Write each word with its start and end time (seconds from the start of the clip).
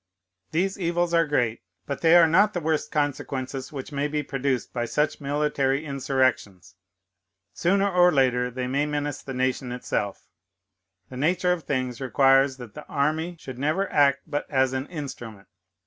"These 0.49 0.79
evils 0.79 1.13
are 1.13 1.27
great; 1.27 1.61
but 1.85 2.01
they 2.01 2.15
are 2.15 2.25
not 2.25 2.53
the 2.55 2.59
worst 2.59 2.91
consequences 2.91 3.71
which 3.71 3.91
may 3.91 4.07
be 4.07 4.23
produced 4.23 4.73
by 4.73 4.85
such 4.85 5.21
military 5.21 5.85
insurrections. 5.85 6.73
Sooner 7.53 7.87
or 7.87 8.11
later 8.11 8.49
they 8.49 8.65
may 8.65 8.87
menace 8.87 9.21
the 9.21 9.35
nation 9.35 9.71
itself. 9.71 10.25
The 11.11 11.17
nature 11.17 11.53
of 11.53 11.65
things 11.65 12.01
requires 12.01 12.57
that 12.57 12.73
the 12.73 12.87
army 12.87 13.37
should 13.39 13.59
never 13.59 13.87
act 13.93 14.21
but 14.25 14.49
as 14.49 14.73
an 14.73 14.87
instrument. 14.87 15.47